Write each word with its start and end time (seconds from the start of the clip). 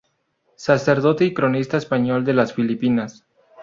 Sacerdote 0.55 1.25
y 1.25 1.33
cronista 1.35 1.77
español 1.77 2.25
de 2.25 2.33
las 2.33 2.53
Filipinas. 2.55 3.23